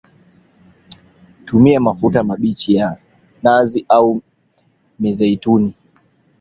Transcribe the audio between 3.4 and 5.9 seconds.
nazi au mizeituni